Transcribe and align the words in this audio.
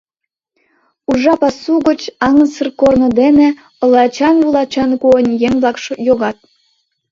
Уржа 1.09 1.33
пасу 1.41 1.73
гоч 1.87 2.01
аҥысыр 2.27 2.67
корно 2.79 3.09
дене, 3.19 3.47
олачан-вулачан 3.83 4.91
койын, 5.03 5.27
еҥ-влак 5.47 5.77
йогат. 6.07 6.37